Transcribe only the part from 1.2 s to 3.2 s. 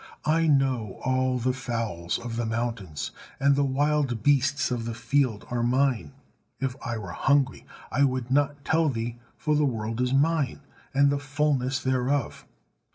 the fowls of the mountains: